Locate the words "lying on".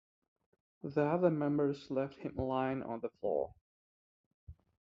2.37-3.01